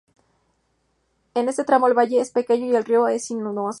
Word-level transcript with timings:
En 1.35 1.47
ese 1.47 1.63
tramo, 1.63 1.85
el 1.87 1.93
valle 1.95 2.21
es 2.21 2.31
pequeño 2.31 2.65
y 2.65 2.75
el 2.75 2.83
río 2.85 3.07
es 3.07 3.25
sinuoso. 3.27 3.69